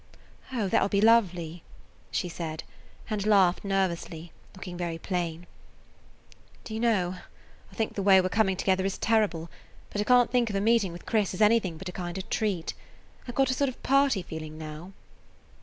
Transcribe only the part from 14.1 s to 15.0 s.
feeling now."